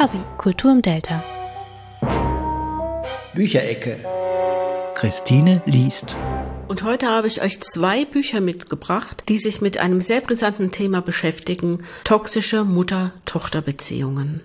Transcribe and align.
Fuzzy, 0.00 0.20
Kultur 0.38 0.72
im 0.72 0.80
Delta. 0.80 1.22
Bücherecke. 3.34 3.98
Christine 4.94 5.60
liest. 5.66 6.16
Und 6.68 6.84
heute 6.84 7.08
habe 7.08 7.26
ich 7.26 7.42
euch 7.42 7.60
zwei 7.60 8.06
Bücher 8.06 8.40
mitgebracht, 8.40 9.24
die 9.28 9.36
sich 9.36 9.60
mit 9.60 9.76
einem 9.76 10.00
sehr 10.00 10.22
brisanten 10.22 10.72
Thema 10.72 11.02
beschäftigen, 11.02 11.84
toxische 12.04 12.64
Mutter-Tochter-Beziehungen. 12.64 14.40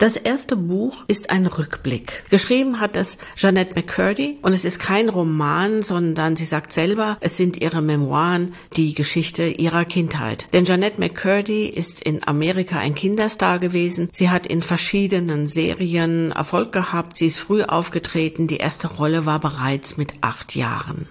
Das 0.00 0.16
erste 0.16 0.56
Buch 0.56 1.04
ist 1.08 1.28
ein 1.28 1.44
Rückblick. 1.44 2.24
Geschrieben 2.30 2.80
hat 2.80 2.96
es 2.96 3.18
Jeanette 3.36 3.74
McCurdy 3.74 4.38
und 4.40 4.54
es 4.54 4.64
ist 4.64 4.78
kein 4.78 5.10
Roman, 5.10 5.82
sondern 5.82 6.36
sie 6.36 6.46
sagt 6.46 6.72
selber, 6.72 7.18
es 7.20 7.36
sind 7.36 7.60
ihre 7.60 7.82
Memoiren, 7.82 8.54
die 8.76 8.94
Geschichte 8.94 9.46
ihrer 9.48 9.84
Kindheit. 9.84 10.48
Denn 10.54 10.64
Jeanette 10.64 10.98
McCurdy 10.98 11.66
ist 11.66 12.00
in 12.00 12.26
Amerika 12.26 12.78
ein 12.78 12.94
Kinderstar 12.94 13.58
gewesen. 13.58 14.08
Sie 14.10 14.30
hat 14.30 14.46
in 14.46 14.62
verschiedenen 14.62 15.46
Serien 15.46 16.32
Erfolg 16.32 16.72
gehabt. 16.72 17.18
Sie 17.18 17.26
ist 17.26 17.38
früh 17.38 17.62
aufgetreten. 17.62 18.46
Die 18.46 18.56
erste 18.56 18.86
Rolle 18.86 19.26
war 19.26 19.38
bereits 19.38 19.98
mit 19.98 20.14
acht 20.22 20.56
Jahren. 20.56 21.08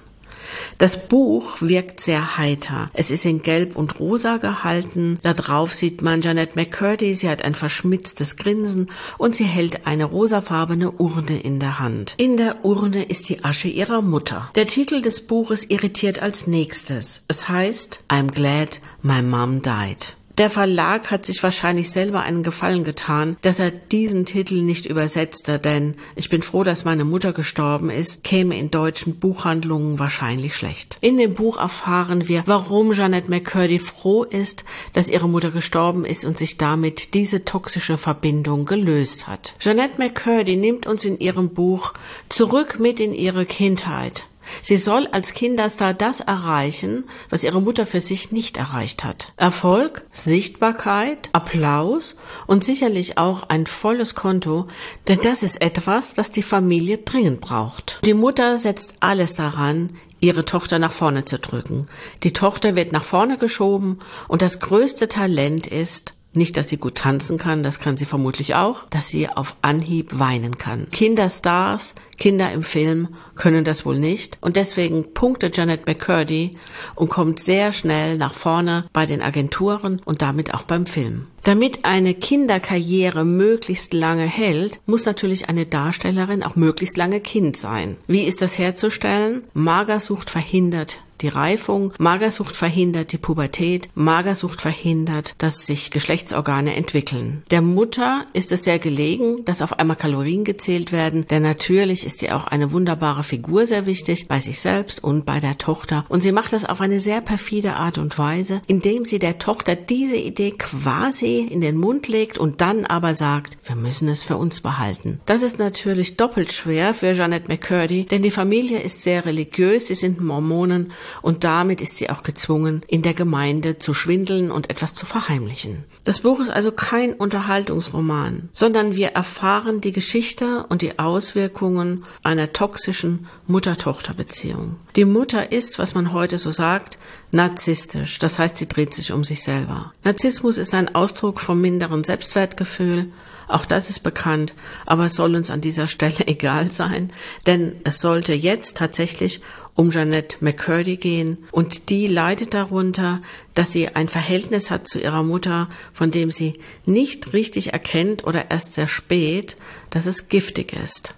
Das 0.77 1.07
Buch 1.07 1.61
wirkt 1.61 2.01
sehr 2.01 2.37
heiter. 2.37 2.89
Es 2.93 3.11
ist 3.11 3.25
in 3.25 3.41
Gelb 3.41 3.75
und 3.75 3.99
Rosa 3.99 4.37
gehalten. 4.37 5.19
Da 5.21 5.33
drauf 5.33 5.73
sieht 5.73 6.01
man 6.01 6.21
Janet 6.21 6.55
McCurdy. 6.55 7.15
Sie 7.15 7.29
hat 7.29 7.43
ein 7.43 7.55
verschmitztes 7.55 8.35
Grinsen 8.35 8.87
und 9.17 9.35
sie 9.35 9.45
hält 9.45 9.87
eine 9.87 10.05
rosafarbene 10.05 10.91
Urne 10.91 11.39
in 11.39 11.59
der 11.59 11.79
Hand. 11.79 12.15
In 12.17 12.37
der 12.37 12.63
Urne 12.63 13.03
ist 13.03 13.29
die 13.29 13.43
Asche 13.43 13.67
ihrer 13.67 14.01
Mutter. 14.01 14.49
Der 14.55 14.67
Titel 14.67 15.01
des 15.01 15.27
Buches 15.27 15.69
irritiert 15.69 16.21
als 16.21 16.47
nächstes. 16.47 17.23
Es 17.27 17.49
heißt 17.49 18.03
I'm 18.09 18.31
glad 18.31 18.79
my 19.01 19.21
mom 19.21 19.61
died. 19.61 20.18
Der 20.39 20.49
Verlag 20.49 21.11
hat 21.11 21.25
sich 21.25 21.43
wahrscheinlich 21.43 21.91
selber 21.91 22.21
einen 22.21 22.43
Gefallen 22.43 22.85
getan, 22.85 23.35
dass 23.41 23.59
er 23.59 23.71
diesen 23.71 24.25
Titel 24.25 24.61
nicht 24.61 24.85
übersetzte, 24.85 25.59
denn 25.59 25.95
ich 26.15 26.29
bin 26.29 26.41
froh, 26.41 26.63
dass 26.63 26.85
meine 26.85 27.03
Mutter 27.03 27.33
gestorben 27.33 27.89
ist, 27.89 28.23
käme 28.23 28.57
in 28.57 28.71
deutschen 28.71 29.19
Buchhandlungen 29.19 29.99
wahrscheinlich 29.99 30.55
schlecht. 30.55 30.97
In 31.01 31.17
dem 31.17 31.33
Buch 31.33 31.57
erfahren 31.57 32.29
wir, 32.29 32.43
warum 32.45 32.93
Jeanette 32.93 33.29
McCurdy 33.29 33.79
froh 33.79 34.23
ist, 34.23 34.63
dass 34.93 35.09
ihre 35.09 35.27
Mutter 35.27 35.51
gestorben 35.51 36.05
ist 36.05 36.23
und 36.23 36.37
sich 36.37 36.55
damit 36.55 37.13
diese 37.15 37.43
toxische 37.43 37.97
Verbindung 37.97 38.63
gelöst 38.63 39.27
hat. 39.27 39.55
Jeanette 39.59 39.97
McCurdy 39.97 40.55
nimmt 40.55 40.87
uns 40.87 41.03
in 41.03 41.19
ihrem 41.19 41.49
Buch 41.49 41.91
zurück 42.29 42.79
mit 42.79 43.01
in 43.01 43.13
ihre 43.13 43.45
Kindheit. 43.45 44.23
Sie 44.61 44.77
soll 44.77 45.07
als 45.07 45.33
Kinderstar 45.33 45.93
das 45.93 46.19
erreichen, 46.19 47.05
was 47.29 47.43
ihre 47.43 47.61
Mutter 47.61 47.85
für 47.85 48.01
sich 48.01 48.31
nicht 48.31 48.57
erreicht 48.57 49.03
hat. 49.03 49.33
Erfolg, 49.37 50.05
Sichtbarkeit, 50.11 51.29
Applaus 51.33 52.15
und 52.47 52.63
sicherlich 52.63 53.17
auch 53.17 53.49
ein 53.49 53.65
volles 53.65 54.15
Konto, 54.15 54.67
denn 55.07 55.19
das 55.21 55.43
ist 55.43 55.61
etwas, 55.61 56.13
das 56.13 56.31
die 56.31 56.43
Familie 56.43 56.99
dringend 56.99 57.41
braucht. 57.41 57.99
Die 58.05 58.13
Mutter 58.13 58.57
setzt 58.57 58.95
alles 58.99 59.35
daran, 59.35 59.91
ihre 60.19 60.45
Tochter 60.45 60.79
nach 60.79 60.91
vorne 60.91 61.25
zu 61.25 61.39
drücken. 61.39 61.87
Die 62.23 62.33
Tochter 62.33 62.75
wird 62.75 62.91
nach 62.91 63.03
vorne 63.03 63.37
geschoben 63.37 63.99
und 64.27 64.41
das 64.41 64.59
größte 64.59 65.07
Talent 65.07 65.67
ist, 65.67 66.13
nicht, 66.33 66.57
dass 66.57 66.69
sie 66.69 66.77
gut 66.77 66.95
tanzen 66.95 67.37
kann, 67.37 67.63
das 67.63 67.79
kann 67.79 67.97
sie 67.97 68.05
vermutlich 68.05 68.55
auch, 68.55 68.85
dass 68.89 69.09
sie 69.09 69.29
auf 69.29 69.55
Anhieb 69.61 70.19
weinen 70.19 70.57
kann. 70.57 70.89
Kinderstars, 70.91 71.95
Kinder 72.17 72.51
im 72.51 72.63
Film 72.63 73.09
können 73.35 73.63
das 73.63 73.85
wohl 73.85 73.97
nicht 73.97 74.37
und 74.41 74.55
deswegen 74.55 75.13
punktet 75.13 75.57
Janet 75.57 75.87
McCurdy 75.87 76.51
und 76.95 77.09
kommt 77.09 77.39
sehr 77.39 77.71
schnell 77.71 78.17
nach 78.17 78.33
vorne 78.33 78.85
bei 78.93 79.05
den 79.05 79.21
Agenturen 79.21 80.01
und 80.05 80.21
damit 80.21 80.53
auch 80.53 80.63
beim 80.63 80.85
Film. 80.85 81.27
Damit 81.43 81.85
eine 81.85 82.13
Kinderkarriere 82.13 83.25
möglichst 83.25 83.93
lange 83.93 84.25
hält, 84.25 84.79
muss 84.85 85.05
natürlich 85.05 85.49
eine 85.49 85.65
Darstellerin 85.65 86.43
auch 86.43 86.55
möglichst 86.55 86.97
lange 86.97 87.21
Kind 87.21 87.57
sein. 87.57 87.97
Wie 88.07 88.23
ist 88.23 88.41
das 88.41 88.57
herzustellen? 88.57 89.43
Magersucht 89.53 90.29
verhindert 90.29 90.97
die 91.21 91.27
Reifung, 91.27 91.93
Magersucht 91.99 92.55
verhindert 92.55 93.11
die 93.11 93.17
Pubertät, 93.17 93.89
Magersucht 93.95 94.61
verhindert, 94.61 95.35
dass 95.37 95.65
sich 95.65 95.91
Geschlechtsorgane 95.91 96.75
entwickeln. 96.75 97.43
Der 97.51 97.61
Mutter 97.61 98.25
ist 98.33 98.51
es 98.51 98.63
sehr 98.63 98.79
gelegen, 98.79 99.45
dass 99.45 99.61
auf 99.61 99.79
einmal 99.79 99.97
Kalorien 99.97 100.43
gezählt 100.43 100.91
werden, 100.91 101.27
denn 101.27 101.43
natürlich 101.43 102.05
ist 102.05 102.21
ihr 102.21 102.35
auch 102.35 102.47
eine 102.47 102.71
wunderbare 102.71 103.23
Figur 103.23 103.65
sehr 103.67 103.85
wichtig, 103.85 104.27
bei 104.27 104.39
sich 104.39 104.59
selbst 104.59 105.03
und 105.03 105.25
bei 105.25 105.39
der 105.39 105.57
Tochter. 105.57 106.05
Und 106.09 106.21
sie 106.21 106.31
macht 106.31 106.53
das 106.53 106.65
auf 106.65 106.81
eine 106.81 106.99
sehr 106.99 107.21
perfide 107.21 107.75
Art 107.75 107.97
und 107.97 108.17
Weise, 108.17 108.61
indem 108.67 109.05
sie 109.05 109.19
der 109.19 109.39
Tochter 109.39 109.75
diese 109.75 110.15
Idee 110.15 110.51
quasi 110.57 111.39
in 111.39 111.61
den 111.61 111.77
Mund 111.77 112.07
legt 112.07 112.37
und 112.37 112.61
dann 112.61 112.85
aber 112.85 113.15
sagt, 113.15 113.57
wir 113.65 113.75
müssen 113.75 114.07
es 114.07 114.23
für 114.23 114.37
uns 114.37 114.61
behalten. 114.61 115.19
Das 115.25 115.41
ist 115.41 115.59
natürlich 115.59 116.17
doppelt 116.17 116.51
schwer 116.51 116.93
für 116.93 117.11
Janet 117.11 117.49
McCurdy, 117.49 118.05
denn 118.05 118.21
die 118.21 118.31
Familie 118.31 118.79
ist 118.79 119.01
sehr 119.01 119.25
religiös, 119.25 119.87
sie 119.87 119.95
sind 119.95 120.21
Mormonen 120.21 120.91
und 121.21 121.43
damit 121.43 121.81
ist 121.81 121.97
sie 121.97 122.09
auch 122.09 122.23
gezwungen, 122.23 122.81
in 122.87 123.01
der 123.01 123.13
Gemeinde 123.13 123.77
zu 123.77 123.93
schwindeln 123.93 124.51
und 124.51 124.69
etwas 124.69 124.93
zu 124.93 125.05
verheimlichen. 125.05 125.83
Das 126.03 126.19
Buch 126.19 126.39
ist 126.39 126.49
also 126.49 126.71
kein 126.71 127.13
Unterhaltungsroman, 127.13 128.49
sondern 128.51 128.95
wir 128.95 129.09
erfahren 129.09 129.81
die 129.81 129.91
Geschichte 129.91 130.65
und 130.69 130.81
die 130.81 130.99
Auswirkungen 130.99 132.03
einer 132.23 132.53
toxischen 132.53 133.27
Mutter-Tochter-Beziehung. 133.47 134.75
Die 134.95 135.05
Mutter 135.05 135.51
ist, 135.51 135.79
was 135.79 135.93
man 135.93 136.13
heute 136.13 136.37
so 136.37 136.49
sagt, 136.49 136.97
narzisstisch, 137.31 138.19
das 138.19 138.39
heißt, 138.39 138.57
sie 138.57 138.67
dreht 138.67 138.93
sich 138.93 139.11
um 139.11 139.23
sich 139.23 139.43
selber. 139.43 139.93
Narzissmus 140.03 140.57
ist 140.57 140.73
ein 140.73 140.93
Ausdruck 140.95 141.39
vom 141.39 141.61
minderen 141.61 142.03
Selbstwertgefühl, 142.03 143.11
auch 143.49 143.65
das 143.65 143.89
ist 143.89 144.01
bekannt, 144.01 144.53
aber 144.85 145.05
es 145.05 145.15
soll 145.15 145.35
uns 145.35 145.49
an 145.49 145.61
dieser 145.61 145.87
Stelle 145.87 146.15
egal 146.27 146.71
sein, 146.71 147.11
denn 147.47 147.73
es 147.83 147.99
sollte 147.99 148.33
jetzt 148.33 148.77
tatsächlich 148.77 149.41
um 149.75 149.91
Jeanette 149.91 150.37
McCurdy 150.41 150.97
gehen. 150.97 151.37
Und 151.51 151.89
die 151.89 152.07
leidet 152.07 152.53
darunter, 152.53 153.21
dass 153.55 153.71
sie 153.71 153.87
ein 153.87 154.09
Verhältnis 154.09 154.69
hat 154.69 154.87
zu 154.87 154.99
ihrer 154.99 155.23
Mutter, 155.23 155.69
von 155.93 156.11
dem 156.11 156.31
sie 156.31 156.59
nicht 156.85 157.31
richtig 157.31 157.71
erkennt 157.71 158.25
oder 158.25 158.51
erst 158.51 158.73
sehr 158.73 158.89
spät, 158.89 159.55
dass 159.89 160.05
es 160.05 160.27
giftig 160.27 160.73
ist. 160.73 161.13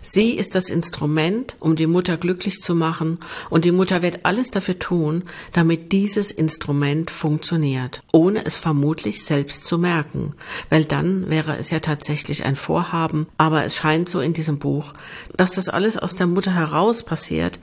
Sie 0.00 0.32
ist 0.32 0.54
das 0.54 0.70
Instrument, 0.70 1.56
um 1.60 1.76
die 1.76 1.86
Mutter 1.86 2.16
glücklich 2.16 2.60
zu 2.60 2.74
machen, 2.74 3.18
und 3.50 3.64
die 3.64 3.72
Mutter 3.72 4.02
wird 4.02 4.24
alles 4.24 4.50
dafür 4.50 4.78
tun, 4.78 5.22
damit 5.52 5.92
dieses 5.92 6.30
Instrument 6.30 7.10
funktioniert, 7.10 8.02
ohne 8.12 8.44
es 8.44 8.58
vermutlich 8.58 9.24
selbst 9.24 9.66
zu 9.66 9.78
merken, 9.78 10.34
weil 10.70 10.84
dann 10.84 11.28
wäre 11.28 11.56
es 11.56 11.70
ja 11.70 11.80
tatsächlich 11.80 12.44
ein 12.44 12.56
Vorhaben, 12.56 13.26
aber 13.36 13.64
es 13.64 13.76
scheint 13.76 14.08
so 14.08 14.20
in 14.20 14.32
diesem 14.32 14.58
Buch, 14.58 14.94
dass 15.36 15.52
das 15.52 15.68
alles 15.68 15.98
aus 15.98 16.14
der 16.14 16.26
Mutter 16.26 16.54
heraus 16.54 17.02
passiert, 17.02 17.58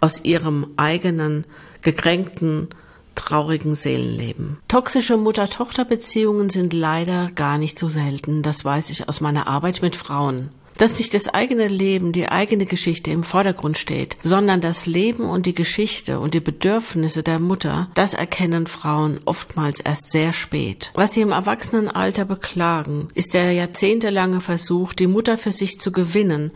aus 0.00 0.24
ihrem 0.24 0.68
eigenen 0.76 1.44
gekränkten 1.82 2.68
traurigen 3.14 3.74
Seelenleben. 3.74 4.56
Toxische 4.68 5.18
Mutter-Tochter-Beziehungen 5.18 6.48
sind 6.48 6.72
leider 6.72 7.30
gar 7.34 7.58
nicht 7.58 7.78
so 7.78 7.88
selten, 7.88 8.42
das 8.42 8.64
weiß 8.64 8.88
ich 8.88 9.08
aus 9.08 9.20
meiner 9.20 9.46
Arbeit 9.46 9.82
mit 9.82 9.96
Frauen 9.96 10.48
dass 10.78 10.98
nicht 10.98 11.14
das 11.14 11.28
eigene 11.28 11.68
Leben, 11.68 12.12
die 12.12 12.28
eigene 12.28 12.66
Geschichte 12.66 13.10
im 13.10 13.24
Vordergrund 13.24 13.78
steht, 13.78 14.16
sondern 14.22 14.60
das 14.60 14.86
Leben 14.86 15.24
und 15.24 15.46
die 15.46 15.54
Geschichte 15.54 16.20
und 16.20 16.34
die 16.34 16.40
Bedürfnisse 16.40 17.22
der 17.22 17.38
Mutter, 17.38 17.88
das 17.94 18.14
erkennen 18.14 18.66
Frauen 18.66 19.20
oftmals 19.24 19.80
erst 19.80 20.10
sehr 20.10 20.32
spät. 20.32 20.90
Was 20.94 21.12
sie 21.12 21.20
im 21.20 21.32
Erwachsenenalter 21.32 22.24
beklagen, 22.24 23.08
ist 23.14 23.34
der 23.34 23.52
jahrzehntelange 23.52 24.40
Versuch, 24.40 24.92
die 24.92 25.06
Mutter 25.06 25.36
für 25.38 25.52
sich 25.52 25.78
zu 25.80 25.92
gewinnen, 25.92 26.52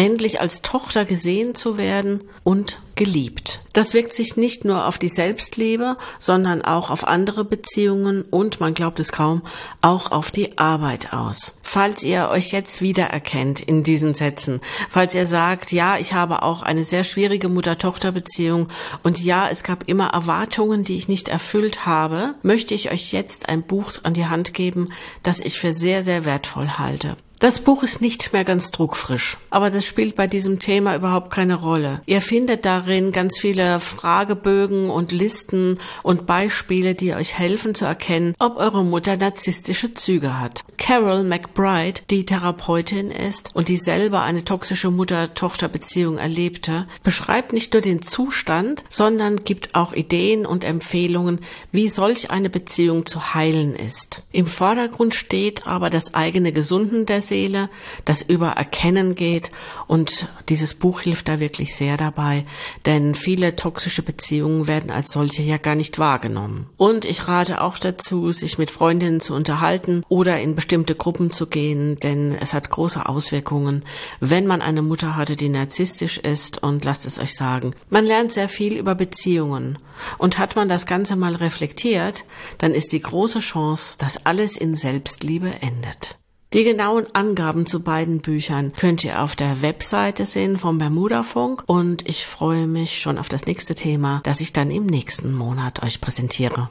endlich 0.00 0.40
als 0.40 0.62
Tochter 0.62 1.04
gesehen 1.04 1.54
zu 1.54 1.76
werden 1.76 2.22
und 2.42 2.80
geliebt. 2.94 3.60
Das 3.74 3.92
wirkt 3.92 4.14
sich 4.14 4.34
nicht 4.34 4.64
nur 4.64 4.86
auf 4.86 4.96
die 4.96 5.10
Selbstliebe, 5.10 5.98
sondern 6.18 6.62
auch 6.62 6.88
auf 6.88 7.06
andere 7.06 7.44
Beziehungen 7.44 8.22
und, 8.22 8.60
man 8.60 8.72
glaubt 8.72 8.98
es 8.98 9.12
kaum, 9.12 9.42
auch 9.82 10.10
auf 10.10 10.30
die 10.30 10.56
Arbeit 10.56 11.12
aus. 11.12 11.52
Falls 11.60 12.02
ihr 12.02 12.30
euch 12.30 12.50
jetzt 12.50 12.80
wiedererkennt 12.80 13.60
in 13.60 13.82
diesen 13.82 14.14
Sätzen, 14.14 14.62
falls 14.88 15.14
ihr 15.14 15.26
sagt, 15.26 15.70
ja, 15.70 15.98
ich 15.98 16.14
habe 16.14 16.44
auch 16.44 16.62
eine 16.62 16.84
sehr 16.84 17.04
schwierige 17.04 17.50
Mutter-Tochter-Beziehung 17.50 18.68
und 19.02 19.22
ja, 19.22 19.50
es 19.50 19.64
gab 19.64 19.86
immer 19.86 20.14
Erwartungen, 20.14 20.82
die 20.82 20.96
ich 20.96 21.08
nicht 21.08 21.28
erfüllt 21.28 21.84
habe, 21.84 22.36
möchte 22.42 22.72
ich 22.72 22.90
euch 22.90 23.12
jetzt 23.12 23.50
ein 23.50 23.62
Buch 23.64 23.92
an 24.02 24.14
die 24.14 24.26
Hand 24.26 24.54
geben, 24.54 24.88
das 25.22 25.40
ich 25.40 25.60
für 25.60 25.74
sehr, 25.74 26.02
sehr 26.02 26.24
wertvoll 26.24 26.70
halte. 26.78 27.18
Das 27.40 27.58
Buch 27.58 27.82
ist 27.82 28.02
nicht 28.02 28.34
mehr 28.34 28.44
ganz 28.44 28.70
druckfrisch, 28.70 29.38
aber 29.48 29.70
das 29.70 29.86
spielt 29.86 30.14
bei 30.14 30.26
diesem 30.26 30.58
Thema 30.58 30.94
überhaupt 30.94 31.30
keine 31.30 31.54
Rolle. 31.54 32.02
Ihr 32.04 32.20
findet 32.20 32.66
darin 32.66 33.12
ganz 33.12 33.38
viele 33.38 33.80
Fragebögen 33.80 34.90
und 34.90 35.10
Listen 35.10 35.78
und 36.02 36.26
Beispiele, 36.26 36.94
die 36.94 37.14
euch 37.14 37.38
helfen 37.38 37.74
zu 37.74 37.86
erkennen, 37.86 38.34
ob 38.38 38.58
eure 38.58 38.84
Mutter 38.84 39.16
narzisstische 39.16 39.94
Züge 39.94 40.38
hat. 40.38 40.64
Carol 40.76 41.24
McBride, 41.24 42.02
die 42.10 42.26
Therapeutin 42.26 43.10
ist 43.10 43.54
und 43.54 43.68
die 43.68 43.78
selber 43.78 44.20
eine 44.20 44.44
toxische 44.44 44.90
Mutter-Tochter-Beziehung 44.90 46.18
erlebte, 46.18 46.88
beschreibt 47.02 47.54
nicht 47.54 47.72
nur 47.72 47.80
den 47.80 48.02
Zustand, 48.02 48.84
sondern 48.90 49.44
gibt 49.44 49.74
auch 49.74 49.94
Ideen 49.94 50.44
und 50.44 50.62
Empfehlungen, 50.62 51.40
wie 51.72 51.88
solch 51.88 52.30
eine 52.30 52.50
Beziehung 52.50 53.06
zu 53.06 53.32
heilen 53.32 53.74
ist. 53.74 54.24
Im 54.30 54.46
Vordergrund 54.46 55.14
steht 55.14 55.66
aber 55.66 55.88
das 55.88 56.12
eigene 56.12 56.52
Gesunden 56.52 57.06
des 57.06 57.29
Seele, 57.30 57.70
das 58.04 58.22
über 58.22 58.48
Erkennen 58.50 59.14
geht. 59.14 59.50
Und 59.86 60.28
dieses 60.48 60.74
Buch 60.74 61.00
hilft 61.00 61.28
da 61.28 61.40
wirklich 61.40 61.74
sehr 61.74 61.96
dabei, 61.96 62.44
denn 62.86 63.14
viele 63.14 63.56
toxische 63.56 64.02
Beziehungen 64.02 64.66
werden 64.66 64.90
als 64.90 65.12
solche 65.12 65.42
ja 65.42 65.56
gar 65.56 65.76
nicht 65.76 65.98
wahrgenommen. 65.98 66.66
Und 66.76 67.04
ich 67.04 67.28
rate 67.28 67.62
auch 67.62 67.78
dazu, 67.78 68.30
sich 68.32 68.58
mit 68.58 68.70
Freundinnen 68.70 69.20
zu 69.20 69.34
unterhalten 69.34 70.02
oder 70.08 70.40
in 70.40 70.54
bestimmte 70.56 70.94
Gruppen 70.94 71.30
zu 71.30 71.46
gehen, 71.46 71.96
denn 71.96 72.34
es 72.34 72.52
hat 72.52 72.68
große 72.70 73.08
Auswirkungen, 73.08 73.84
wenn 74.18 74.46
man 74.46 74.60
eine 74.60 74.82
Mutter 74.82 75.16
hatte, 75.16 75.36
die 75.36 75.48
narzisstisch 75.48 76.18
ist. 76.18 76.62
Und 76.62 76.84
lasst 76.84 77.06
es 77.06 77.18
euch 77.18 77.36
sagen, 77.36 77.74
man 77.88 78.04
lernt 78.04 78.32
sehr 78.32 78.48
viel 78.48 78.76
über 78.76 78.94
Beziehungen. 78.94 79.78
Und 80.18 80.38
hat 80.38 80.56
man 80.56 80.68
das 80.68 80.86
Ganze 80.86 81.14
mal 81.14 81.34
reflektiert, 81.34 82.24
dann 82.58 82.74
ist 82.74 82.92
die 82.92 83.00
große 83.00 83.40
Chance, 83.40 83.96
dass 83.98 84.24
alles 84.24 84.56
in 84.56 84.74
Selbstliebe 84.74 85.50
endet. 85.60 86.19
Die 86.52 86.64
genauen 86.64 87.06
Angaben 87.12 87.64
zu 87.64 87.80
beiden 87.80 88.22
Büchern 88.22 88.72
könnt 88.74 89.04
ihr 89.04 89.22
auf 89.22 89.36
der 89.36 89.62
Webseite 89.62 90.26
sehen 90.26 90.56
vom 90.56 90.78
Bermuda-Funk 90.78 91.62
und 91.66 92.08
ich 92.08 92.26
freue 92.26 92.66
mich 92.66 92.98
schon 92.98 93.18
auf 93.18 93.28
das 93.28 93.46
nächste 93.46 93.76
Thema, 93.76 94.20
das 94.24 94.40
ich 94.40 94.52
dann 94.52 94.72
im 94.72 94.84
nächsten 94.84 95.32
Monat 95.32 95.84
euch 95.84 96.00
präsentiere. 96.00 96.68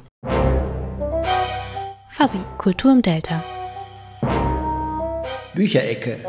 Fuzzy, 2.10 2.40
Kultur 2.58 2.92
im 2.92 3.02
Delta. 3.02 3.42
Bücherecke 5.54 6.20